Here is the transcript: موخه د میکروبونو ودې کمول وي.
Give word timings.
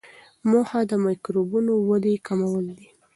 موخه 0.49 0.79
د 0.91 0.93
میکروبونو 1.05 1.73
ودې 1.89 2.15
کمول 2.27 2.65
وي. 2.77 2.89